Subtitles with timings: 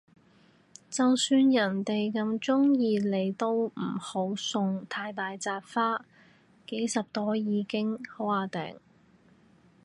[0.89, 6.03] 就算人哋哽鍾意你都唔好送太大紮花，
[6.65, 8.79] 幾十朵已經好椏掟